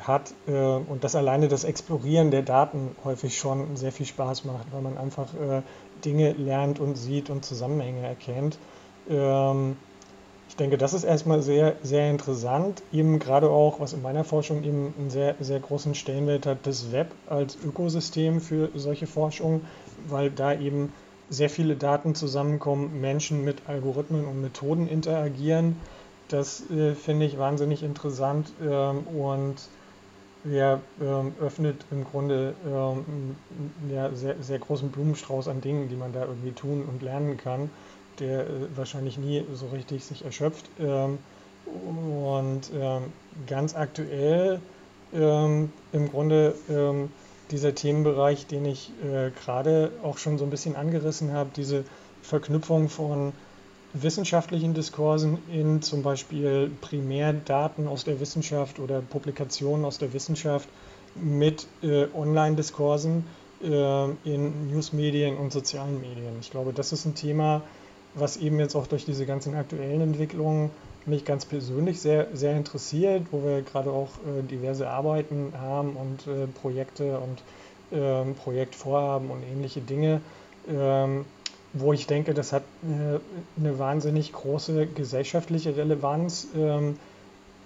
[0.02, 4.72] hat äh, und dass alleine das Explorieren der Daten häufig schon sehr viel Spaß macht,
[4.72, 5.62] weil man einfach äh,
[6.06, 8.60] Dinge lernt und sieht und Zusammenhänge erkennt.
[9.10, 9.78] Ähm,
[10.58, 12.82] denke, das ist erstmal sehr, sehr interessant.
[12.92, 16.92] Eben gerade auch, was in meiner Forschung eben einen sehr, sehr großen Stellenwert hat, das
[16.92, 19.62] Web als Ökosystem für solche Forschung,
[20.08, 20.92] weil da eben
[21.30, 25.76] sehr viele Daten zusammenkommen, Menschen mit Algorithmen und Methoden interagieren.
[26.30, 29.56] Das äh, finde ich wahnsinnig interessant ähm, und
[30.44, 33.36] ja, ähm, öffnet im Grunde ähm,
[33.90, 37.70] ja, sehr, sehr großen Blumenstrauß an Dingen, die man da irgendwie tun und lernen kann,
[38.20, 40.66] der äh, wahrscheinlich nie so richtig sich erschöpft.
[40.80, 41.18] Ähm,
[41.66, 43.04] und ähm,
[43.46, 44.62] ganz aktuell
[45.14, 46.56] ähm, im Grunde
[47.52, 51.84] dieser Themenbereich, den ich äh, gerade auch schon so ein bisschen angerissen habe, diese
[52.22, 53.34] Verknüpfung von
[53.94, 60.68] wissenschaftlichen Diskursen in zum Beispiel Primärdaten aus der Wissenschaft oder Publikationen aus der Wissenschaft
[61.16, 63.26] mit äh, Online-Diskursen
[63.64, 66.36] äh, in Newsmedien und sozialen Medien.
[66.42, 67.62] Ich glaube, das ist ein Thema,
[68.20, 70.72] was eben jetzt auch durch diese ganzen aktuellen Entwicklungen
[71.06, 76.28] mich ganz persönlich sehr, sehr interessiert, wo wir gerade auch äh, diverse Arbeiten haben und
[76.28, 77.42] äh, Projekte und
[77.92, 80.22] ähm, Projektvorhaben und ähnliche Dinge.
[80.68, 81.26] Ähm,
[81.74, 83.22] wo ich denke, das hat eine,
[83.58, 86.98] eine wahnsinnig große gesellschaftliche Relevanz, ähm,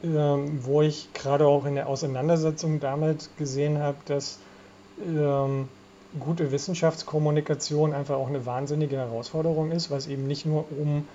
[0.03, 4.39] ähm, wo ich gerade auch in der Auseinandersetzung damit gesehen habe, dass
[6.19, 11.07] gute Wissenschaftskommunikation einfach auch eine wahnsinnige Herausforderung ist, weil es eben nicht nur um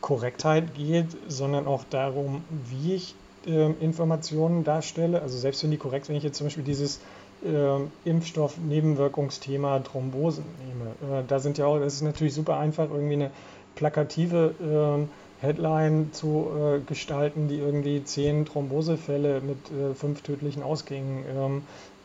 [0.00, 3.14] Korrektheit geht, sondern auch darum, wie ich
[3.46, 5.22] äh, Informationen darstelle.
[5.22, 7.00] Also selbst wenn die korrekt, wenn ich jetzt zum Beispiel dieses
[7.44, 11.20] äh, Impfstoff-Nebenwirkungsthema Thrombosen nehme.
[11.20, 13.30] Äh, da sind ja auch, das ist natürlich super einfach, irgendwie eine
[13.74, 15.06] plakative äh,
[15.40, 21.62] Headline zu äh, gestalten, die irgendwie zehn Thrombosefälle mit äh, fünf tödlichen Ausgängen ähm, ähm,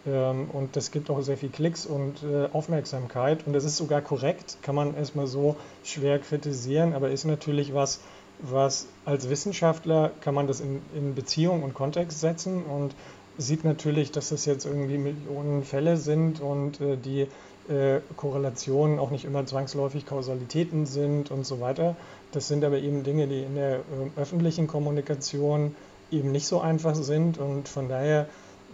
[0.09, 3.47] und das gibt auch sehr viel Klicks und äh, Aufmerksamkeit.
[3.47, 8.01] Und das ist sogar korrekt, kann man erstmal so schwer kritisieren, aber ist natürlich was,
[8.39, 12.93] was als Wissenschaftler kann man das in, in Beziehung und Kontext setzen und
[13.37, 17.27] sieht natürlich, dass es jetzt irgendwie Millionen Fälle sind und äh, die
[17.69, 21.95] äh, Korrelationen auch nicht immer zwangsläufig Kausalitäten sind und so weiter.
[22.31, 25.75] Das sind aber eben Dinge, die in der äh, öffentlichen Kommunikation
[26.11, 27.37] eben nicht so einfach sind.
[27.37, 28.27] Und von daher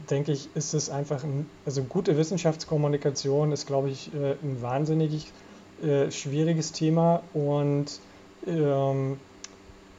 [0.09, 5.31] denke ich, ist es einfach, ein, also gute Wissenschaftskommunikation ist, glaube ich, äh, ein wahnsinnig
[5.81, 7.99] äh, schwieriges Thema und
[8.47, 9.19] ähm,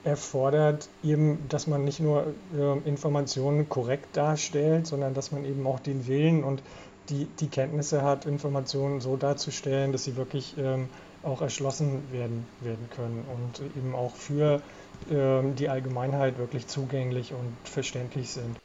[0.05, 5.81] erfordert eben, dass man nicht nur äh, Informationen korrekt darstellt, sondern dass man eben auch
[5.81, 6.63] den Willen und
[7.09, 10.89] die, die Kenntnisse hat, Informationen so darzustellen, dass sie wirklich ähm,
[11.23, 14.63] auch erschlossen werden, werden können und eben auch für
[15.11, 18.57] ähm, die Allgemeinheit wirklich zugänglich und verständlich sind.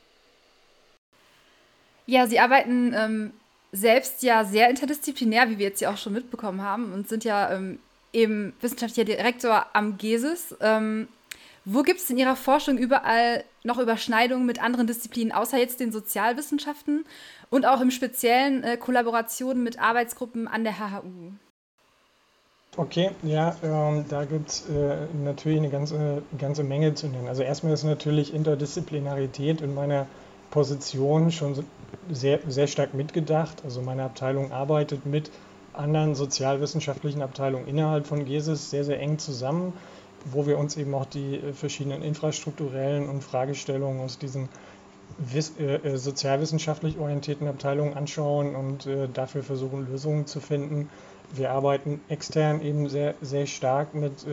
[2.05, 3.31] Ja, Sie arbeiten ähm,
[3.71, 7.51] selbst ja sehr interdisziplinär, wie wir jetzt ja auch schon mitbekommen haben, und sind ja
[7.51, 7.79] ähm,
[8.13, 10.55] eben wissenschaftlicher Direktor am GESIS.
[10.61, 11.07] Ähm,
[11.65, 15.91] wo gibt es in Ihrer Forschung überall noch Überschneidungen mit anderen Disziplinen, außer jetzt den
[15.91, 17.05] Sozialwissenschaften
[17.49, 21.31] und auch im Speziellen äh, Kollaborationen mit Arbeitsgruppen an der HHU?
[22.77, 27.27] Okay, ja, ähm, da gibt es äh, natürlich eine ganze, ganze Menge zu nennen.
[27.27, 30.07] Also erstmal ist natürlich Interdisziplinarität in meiner
[30.51, 31.55] Position schon
[32.11, 33.63] sehr, sehr stark mitgedacht.
[33.63, 35.31] Also meine Abteilung arbeitet mit
[35.73, 39.73] anderen sozialwissenschaftlichen Abteilungen innerhalb von GESIS sehr, sehr eng zusammen
[40.25, 44.49] wo wir uns eben auch die äh, verschiedenen infrastrukturellen und Fragestellungen aus diesen
[45.33, 50.89] äh, äh, sozialwissenschaftlich orientierten Abteilungen anschauen und dafür versuchen, Lösungen zu finden.
[51.33, 54.25] Wir arbeiten extern eben sehr, sehr stark mit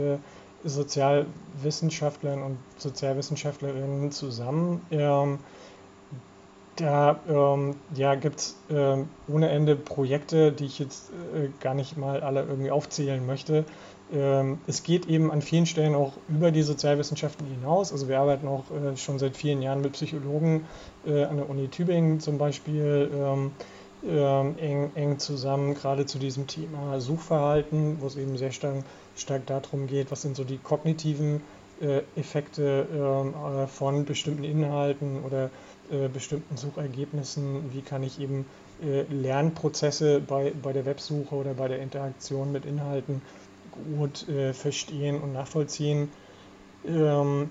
[0.64, 4.82] Sozialwissenschaftlern und Sozialwissenschaftlerinnen zusammen.
[4.90, 5.38] Ähm,
[6.76, 11.96] da ähm, ja, gibt es äh, ohne Ende Projekte, die ich jetzt äh, gar nicht
[11.96, 13.64] mal alle irgendwie aufzählen möchte,
[14.12, 17.92] ähm, es geht eben an vielen Stellen auch über die Sozialwissenschaften hinaus.
[17.92, 20.66] Also wir arbeiten auch äh, schon seit vielen Jahren mit Psychologen
[21.06, 23.52] äh, an der Uni Tübingen zum Beispiel ähm,
[24.06, 28.84] ähm, eng, eng zusammen, gerade zu diesem Thema Suchverhalten, wo es eben sehr stark,
[29.16, 31.40] stark darum geht, was sind so die kognitiven
[31.80, 35.50] äh, Effekte von bestimmten Inhalten oder
[36.12, 38.46] bestimmten Suchergebnissen, wie kann ich eben
[38.82, 43.22] äh, Lernprozesse bei, bei der Websuche oder bei der Interaktion mit Inhalten
[43.96, 46.10] gut äh, verstehen und nachvollziehen.
[46.86, 47.50] Ähm,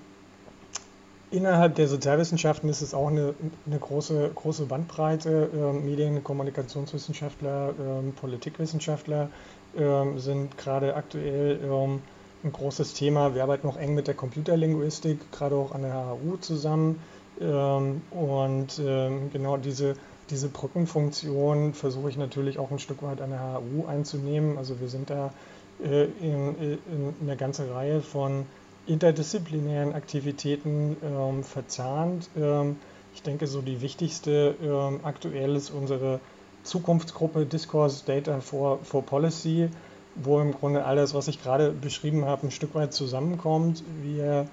[1.30, 3.34] innerhalb der Sozialwissenschaften ist es auch eine,
[3.66, 5.48] eine große, große Bandbreite.
[5.54, 9.30] Ähm, Medien-, Kommunikationswissenschaftler, ähm, Politikwissenschaftler
[9.76, 12.00] ähm, sind gerade aktuell ähm,
[12.44, 13.34] ein großes Thema.
[13.34, 17.00] Wir arbeiten noch eng mit der Computerlinguistik, gerade auch an der HU zusammen.
[17.42, 19.94] Ähm, und ähm, genau diese,
[20.30, 24.58] diese Brückenfunktion versuche ich natürlich auch ein Stück weit an der HU einzunehmen.
[24.58, 25.32] Also wir sind da
[25.82, 28.46] äh, in, in einer ganzen Reihe von
[28.86, 32.28] interdisziplinären Aktivitäten ähm, verzahnt.
[33.14, 34.54] Ich denke, so die wichtigste
[35.02, 36.18] aktuell ist unsere
[36.64, 39.68] Zukunftsgruppe Discourse Data for, for Policy,
[40.14, 43.82] wo im Grunde alles, was ich gerade beschrieben habe, ein Stück weit zusammenkommt.
[44.02, 44.46] Wir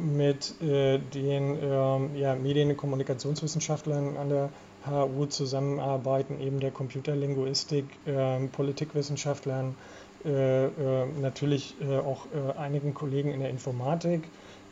[0.00, 4.50] mit äh, den äh, ja, Medien- und Kommunikationswissenschaftlern an der
[4.86, 9.74] HU zusammenarbeiten, eben der Computerlinguistik, äh, Politikwissenschaftlern,
[10.24, 10.70] äh, äh,
[11.20, 12.26] natürlich äh, auch
[12.58, 14.28] einigen Kollegen in der Informatik.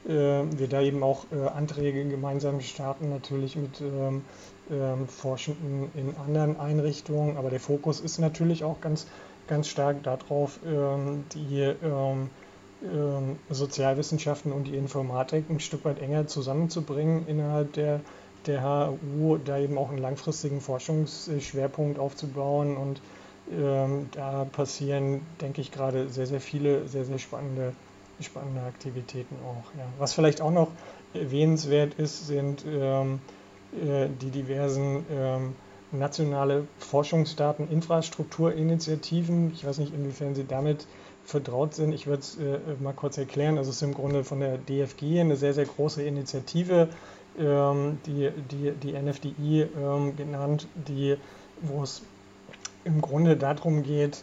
[0.07, 4.21] wir da eben auch Anträge gemeinsam starten, natürlich mit ähm,
[4.71, 9.07] ähm, Forschenden in anderen Einrichtungen, aber der Fokus ist natürlich auch ganz,
[9.47, 11.73] ganz stark darauf, ähm, die
[12.85, 18.01] ähm, Sozialwissenschaften und die Informatik ein Stück weit enger zusammenzubringen innerhalb der,
[18.47, 22.77] der HU, da eben auch einen langfristigen Forschungsschwerpunkt aufzubauen.
[22.77, 23.01] Und
[23.53, 27.75] ähm, da passieren, denke ich, gerade sehr, sehr viele, sehr, sehr spannende,
[28.21, 29.65] spannende Aktivitäten auch.
[29.79, 29.85] Ja.
[29.99, 30.69] Was vielleicht auch noch
[31.15, 33.21] erwähnenswert ist, sind ähm,
[33.73, 35.55] äh, die diversen ähm,
[35.93, 39.53] nationale Forschungsdateninfrastrukturinitiativen.
[39.53, 40.87] Ich weiß nicht, inwiefern Sie damit
[41.25, 41.93] vertraut sind.
[41.93, 43.59] Ich würde es äh, mal kurz erklären.
[43.59, 46.89] Also es ist im Grunde von der DFG eine sehr, sehr große Initiative,
[47.39, 51.17] ähm, die, die, die NFDI ähm, genannt, die,
[51.63, 52.03] wo es
[52.85, 54.23] im Grunde darum geht,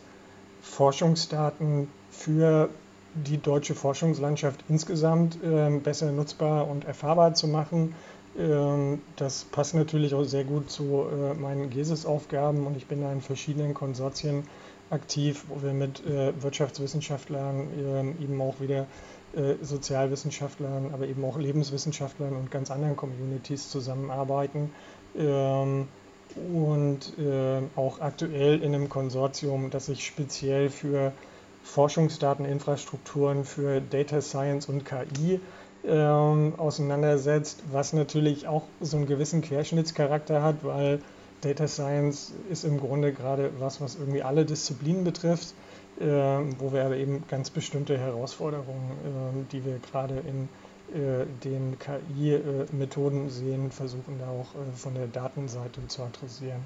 [0.61, 2.69] Forschungsdaten für
[3.13, 7.95] die deutsche Forschungslandschaft insgesamt ähm, besser nutzbar und erfahrbar zu machen.
[8.37, 13.11] Ähm, das passt natürlich auch sehr gut zu äh, meinen GESIS-Aufgaben und ich bin da
[13.11, 14.43] in verschiedenen Konsortien
[14.91, 18.87] aktiv, wo wir mit äh, Wirtschaftswissenschaftlern, äh, eben auch wieder
[19.33, 24.71] äh, Sozialwissenschaftlern, aber eben auch Lebenswissenschaftlern und ganz anderen Communities zusammenarbeiten.
[25.17, 25.87] Ähm,
[26.35, 31.11] und äh, auch aktuell in einem Konsortium, das sich speziell für
[31.63, 35.39] Forschungsdateninfrastrukturen für Data Science und KI
[35.83, 41.01] ähm, auseinandersetzt, was natürlich auch so einen gewissen Querschnittscharakter hat, weil
[41.41, 45.53] Data Science ist im Grunde gerade was, was irgendwie alle Disziplinen betrifft,
[45.99, 50.47] äh, wo wir aber eben ganz bestimmte Herausforderungen, äh, die wir gerade in
[50.93, 56.65] äh, den KI-Methoden sehen, versuchen da auch äh, von der Datenseite zu adressieren.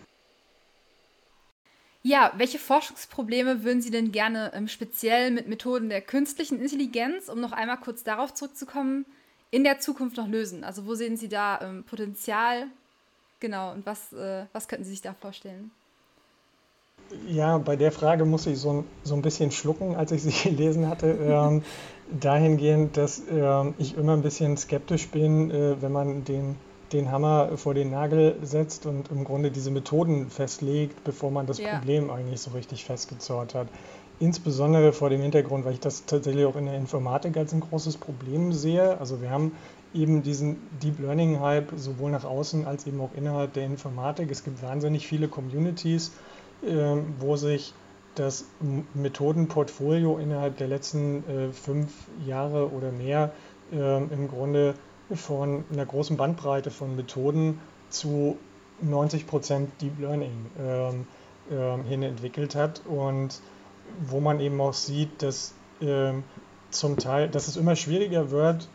[2.01, 7.39] Ja, welche Forschungsprobleme würden Sie denn gerne ähm, speziell mit Methoden der künstlichen Intelligenz, um
[7.39, 9.05] noch einmal kurz darauf zurückzukommen,
[9.51, 10.63] in der Zukunft noch lösen?
[10.63, 12.67] Also wo sehen Sie da ähm, Potenzial
[13.39, 15.71] Genau, und was, äh, was könnten Sie sich da vorstellen?
[17.28, 20.88] Ja, bei der Frage muss ich so, so ein bisschen schlucken, als ich sie gelesen
[20.88, 21.08] hatte.
[21.12, 21.63] Ähm,
[22.19, 26.56] dahingehend, dass ähm, ich immer ein bisschen skeptisch bin, äh, wenn man den,
[26.93, 31.58] den Hammer vor den Nagel setzt und im Grunde diese Methoden festlegt, bevor man das
[31.58, 31.76] ja.
[31.76, 33.67] Problem eigentlich so richtig festgezurrt hat.
[34.19, 37.98] Insbesondere vor dem Hintergrund, weil ich das tatsächlich auch in der Informatik als ein großes
[37.98, 38.98] Problem sehe.
[38.98, 39.52] Also wir haben
[39.95, 44.29] eben diesen Deep Learning Hype sowohl nach außen als eben auch innerhalb der Informatik.
[44.29, 46.12] Es gibt wahnsinnig viele Communities,
[46.63, 47.73] äh, wo sich
[48.15, 48.45] das
[48.93, 51.91] Methodenportfolio innerhalb der letzten äh, fünf
[52.25, 53.31] Jahre oder mehr
[53.71, 54.75] äh, im Grunde
[55.13, 58.38] von einer großen Bandbreite von Methoden zu
[58.81, 61.08] 90 Prozent Deep Learning ähm,
[61.51, 63.39] ähm, hin entwickelt hat und
[64.08, 66.23] wo man eben auch sieht, dass ähm,
[66.71, 68.67] zum Teil, dass es immer schwieriger wird,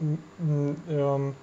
[0.00, 1.34] ähm, ähm,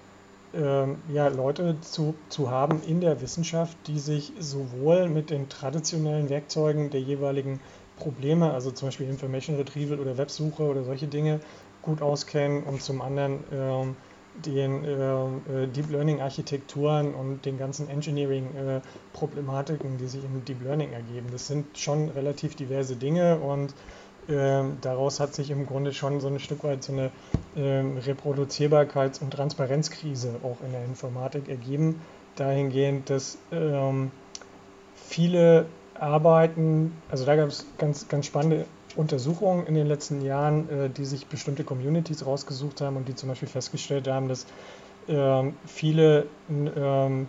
[0.54, 6.30] ähm, ja, Leute zu, zu haben in der Wissenschaft, die sich sowohl mit den traditionellen
[6.30, 7.62] Werkzeugen der jeweiligen
[7.96, 11.40] Probleme, also zum Beispiel Information Retrieval oder Websuche oder solche Dinge,
[11.82, 13.96] gut auskennen und zum anderen ähm,
[14.46, 18.82] den äh, Deep Learning Architekturen und den ganzen Engineering äh,
[19.14, 21.28] Problematiken, die sich im Deep Learning ergeben.
[21.32, 23.74] Das sind schon relativ diverse Dinge und
[24.30, 27.12] ähm, daraus hat sich im Grunde schon so ein Stück weit so eine
[27.56, 32.02] ähm, Reproduzierbarkeits- und Transparenzkrise auch in der Informatik ergeben,
[32.36, 34.12] dahingehend, dass ähm,
[34.96, 40.90] viele Arbeiten, also da gab es ganz, ganz spannende Untersuchungen in den letzten Jahren, äh,
[40.90, 44.46] die sich bestimmte Communities rausgesucht haben und die zum Beispiel festgestellt haben, dass
[45.08, 47.28] ähm, viele ähm,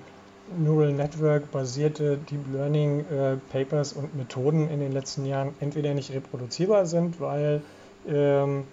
[0.59, 6.12] Neural Network basierte Deep Learning äh, Papers und Methoden in den letzten Jahren entweder nicht
[6.12, 7.62] reproduzierbar sind, weil
[8.07, 8.64] ähm,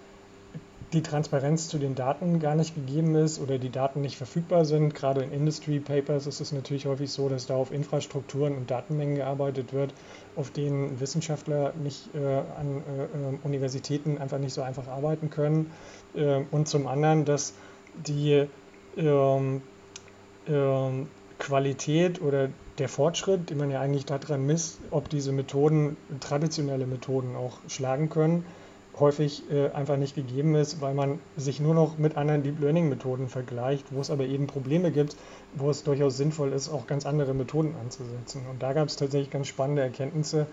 [0.93, 4.95] die Transparenz zu den Daten gar nicht gegeben ist oder die Daten nicht verfügbar sind.
[4.95, 9.15] Gerade in Industry Papers ist es natürlich häufig so, dass da auf Infrastrukturen und Datenmengen
[9.15, 9.93] gearbeitet wird,
[10.36, 15.71] auf denen Wissenschaftler nicht äh, an äh, äh Universitäten einfach nicht so einfach arbeiten können.
[16.15, 17.53] Äh, und zum anderen, dass
[17.95, 18.47] die
[18.97, 19.62] ähm,
[20.47, 21.08] ähm,
[21.39, 27.36] Qualität oder der Fortschritt, den man ja eigentlich daran misst, ob diese Methoden, traditionelle Methoden
[27.36, 28.45] auch schlagen können,
[28.99, 32.89] häufig äh, einfach nicht gegeben ist, weil man sich nur noch mit anderen Deep Learning
[32.89, 35.15] Methoden vergleicht, wo es aber eben Probleme gibt,
[35.56, 38.45] wo es durchaus sinnvoll ist, auch ganz andere Methoden anzusetzen.
[38.49, 40.47] Und da gab es tatsächlich ganz spannende Erkenntnisse,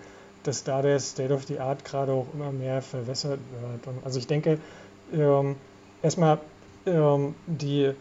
[0.44, 3.87] dass da der State of the Art gerade auch immer mehr verwässert wird.
[3.87, 4.59] Und also ich denke,
[5.12, 5.57] ähm,
[6.03, 6.38] erstmal
[6.87, 7.92] ähm, die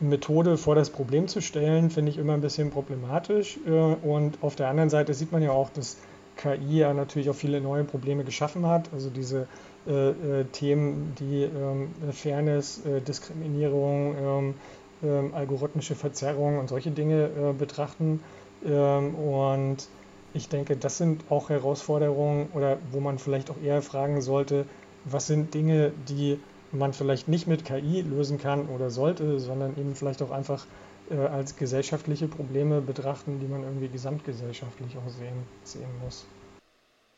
[0.00, 3.58] Methode vor das Problem zu stellen, finde ich immer ein bisschen problematisch.
[3.66, 5.96] Äh, und auf der anderen Seite sieht man ja auch, dass
[6.36, 8.90] KI ja natürlich auch viele neue Probleme geschaffen hat.
[8.92, 9.48] Also diese
[9.86, 14.54] äh, äh, Themen, die ähm, Fairness, äh, Diskriminierung, ähm,
[15.02, 18.20] ähm, algorithmische Verzerrung und solche Dinge äh, betrachten.
[18.64, 19.88] Ähm, und
[20.34, 24.64] ich denke, das sind auch Herausforderungen oder wo man vielleicht auch eher fragen sollte,
[25.04, 26.38] was sind Dinge, die
[26.72, 30.66] man vielleicht nicht mit KI lösen kann oder sollte, sondern eben vielleicht auch einfach
[31.10, 36.26] äh, als gesellschaftliche Probleme betrachten, die man irgendwie gesamtgesellschaftlich auch sehen, sehen muss.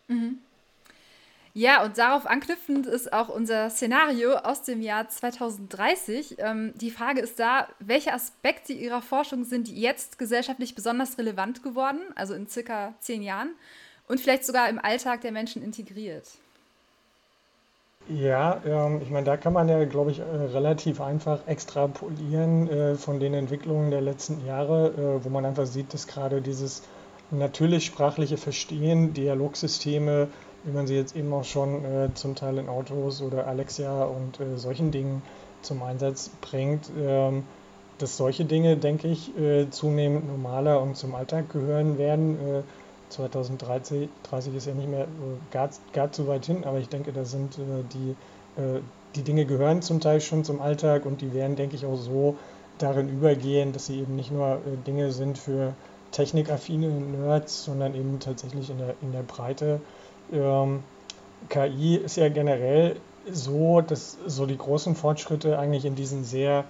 [0.09, 0.39] Mhm.
[1.53, 6.37] Ja, und darauf anknüpfend ist auch unser Szenario aus dem Jahr 2030.
[6.39, 12.01] Ähm, die Frage ist da, welche Aspekte Ihrer Forschung sind jetzt gesellschaftlich besonders relevant geworden,
[12.15, 13.51] also in circa zehn Jahren,
[14.07, 16.29] und vielleicht sogar im Alltag der Menschen integriert?
[18.13, 22.95] Ja, ähm, ich meine, da kann man ja, glaube ich, äh, relativ einfach extrapolieren äh,
[22.97, 24.89] von den Entwicklungen der letzten Jahre,
[25.21, 26.83] äh, wo man einfach sieht, dass gerade dieses
[27.31, 30.27] natürlich sprachliche Verstehen, Dialogsysteme,
[30.65, 34.41] wie man sie jetzt eben auch schon äh, zum Teil in Autos oder Alexia und
[34.41, 35.23] äh, solchen Dingen
[35.63, 37.45] zum Einsatz bringt, ähm,
[37.99, 42.65] dass solche Dinge, denke ich, äh, zunehmend normaler und zum Alltag gehören werden
[43.11, 45.07] 2030 30 ist ja nicht mehr
[45.51, 48.11] gar, gar zu weit hin, aber ich denke, da sind äh, die,
[48.61, 48.81] äh,
[49.15, 52.37] die Dinge gehören zum Teil schon zum Alltag und die werden, denke ich, auch so
[52.79, 55.75] darin übergehen, dass sie eben nicht nur äh, Dinge sind für
[56.13, 59.81] technikaffine Nerds, sondern eben tatsächlich in der, in der Breite.
[60.33, 60.83] Ähm,
[61.49, 62.97] KI ist ja generell
[63.31, 66.65] so, dass so die großen Fortschritte eigentlich in diesen sehr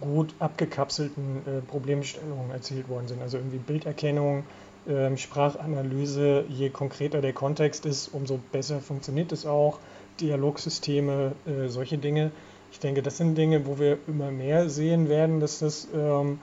[0.00, 3.22] gut abgekapselten äh, Problemstellungen erzielt worden sind.
[3.22, 4.44] Also irgendwie Bilderkennung,
[4.88, 9.78] ähm, Sprachanalyse, je konkreter der Kontext ist, umso besser funktioniert es auch.
[10.20, 12.30] Dialogsysteme, äh, solche Dinge.
[12.70, 16.40] Ich denke, das sind Dinge, wo wir immer mehr sehen werden, dass das ähm,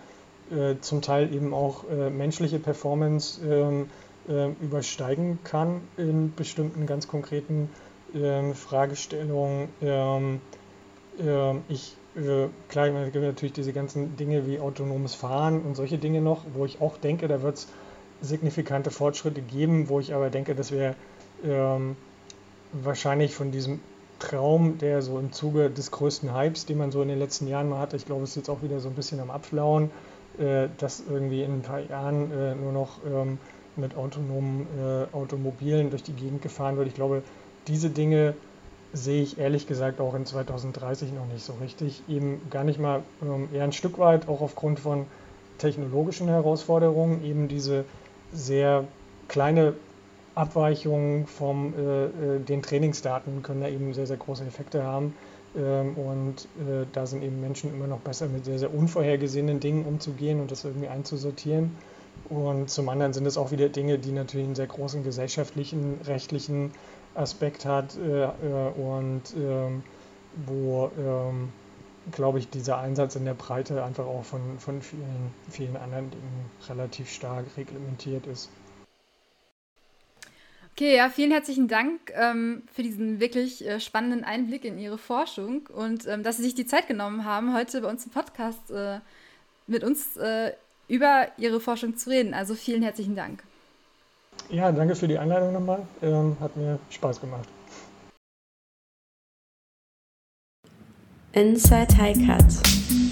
[0.49, 3.89] äh, zum Teil eben auch äh, menschliche Performance ähm,
[4.27, 7.69] äh, übersteigen kann in bestimmten ganz konkreten
[8.13, 9.69] ähm, Fragestellungen.
[9.81, 10.41] Ähm,
[11.67, 16.21] ich äh, klar, es gibt natürlich diese ganzen Dinge wie autonomes Fahren und solche Dinge
[16.21, 17.67] noch, wo ich auch denke, da wird es
[18.21, 20.95] signifikante Fortschritte geben, wo ich aber denke, dass wir
[21.43, 21.95] ähm,
[22.71, 23.79] wahrscheinlich von diesem
[24.19, 27.69] Traum, der so im Zuge des größten Hypes, den man so in den letzten Jahren
[27.69, 29.89] mal hatte, ich glaube, es ist jetzt auch wieder so ein bisschen am Abflauen,
[30.37, 33.39] äh, dass irgendwie in ein paar Jahren äh, nur noch ähm,
[33.75, 36.87] mit autonomen äh, Automobilen durch die Gegend gefahren wird.
[36.87, 37.23] Ich glaube,
[37.67, 38.35] diese Dinge
[38.93, 42.03] sehe ich ehrlich gesagt auch in 2030 noch nicht so richtig.
[42.09, 45.05] Eben gar nicht mal ähm, eher ein Stück weit, auch aufgrund von
[45.57, 47.85] technologischen Herausforderungen, eben diese
[48.33, 48.85] sehr
[49.27, 49.75] kleine
[50.35, 55.13] Abweichungen von äh, äh, den Trainingsdaten können da eben sehr, sehr große Effekte haben.
[55.57, 59.85] Ähm, und äh, da sind eben Menschen immer noch besser mit sehr, sehr unvorhergesehenen Dingen
[59.85, 61.75] umzugehen und das irgendwie einzusortieren.
[62.29, 66.71] Und zum anderen sind es auch wieder Dinge, die natürlich einen sehr großen gesellschaftlichen, rechtlichen
[67.15, 69.83] Aspekt hat äh, äh und ähm,
[70.45, 71.49] wo ähm,
[72.11, 76.49] glaube ich, dieser Einsatz in der Breite einfach auch von, von vielen, vielen anderen Dingen
[76.67, 78.49] relativ stark reglementiert ist.
[80.73, 85.67] Okay, ja, vielen herzlichen Dank ähm, für diesen wirklich äh, spannenden Einblick in Ihre Forschung
[85.67, 88.99] und ähm, dass Sie sich die Zeit genommen haben, heute bei uns im Podcast äh,
[89.67, 90.53] mit uns äh,
[90.87, 92.33] über Ihre Forschung zu reden.
[92.33, 93.43] Also vielen herzlichen Dank.
[94.49, 95.79] Ja, danke für die Einladung nochmal.
[96.01, 97.47] Ähm, hat mir Spaß gemacht.
[101.33, 103.10] Inside High Cut.